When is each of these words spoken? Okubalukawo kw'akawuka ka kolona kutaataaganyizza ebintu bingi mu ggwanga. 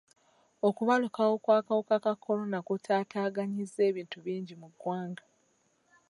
Okubalukawo 0.67 1.33
kw'akawuka 1.43 1.95
ka 2.03 2.13
kolona 2.23 2.59
kutaataaganyizza 2.67 3.81
ebintu 3.89 4.17
bingi 4.25 4.53
mu 4.61 4.67
ggwanga. 4.73 5.23